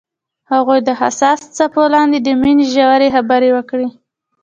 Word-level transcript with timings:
هغوی 0.51 0.79
د 0.87 0.89
حساس 1.01 1.39
څپو 1.55 1.83
لاندې 1.95 2.19
د 2.21 2.27
مینې 2.41 2.65
ژورې 2.73 3.07
خبرې 3.15 3.49
وکړې. 3.53 3.87